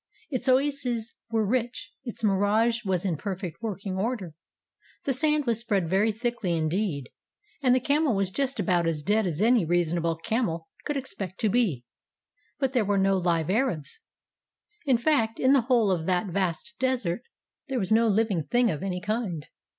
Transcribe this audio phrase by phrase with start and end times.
[0.31, 4.33] Its oases were rich; its mirage was in perfect working order;
[5.03, 7.11] the sand was spread very thickly indeed;
[7.61, 11.49] and the camel was just about as dead as any reasonable camel could expect to
[11.49, 11.83] be;
[12.57, 13.99] but there were no live Arabs.
[14.87, 17.21] In fact, in the whole of that vast desert
[17.67, 19.45] there was no living thing of any kind.